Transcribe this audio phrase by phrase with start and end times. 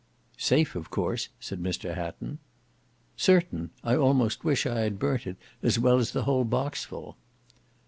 [0.39, 2.39] "Safe, of course?" said Mr Hatton.
[3.15, 3.69] "Certain.
[3.83, 7.17] I almost wish I had burnt it as well as the whole box full."